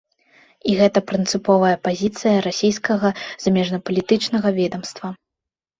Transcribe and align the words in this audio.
І 0.71 0.77
гэта 0.79 1.03
прынцыповая 1.11 1.75
пазіцыя 1.89 2.35
расійскага 2.49 3.07
замежнапалітычнага 3.47 4.49
ведамства. 4.59 5.07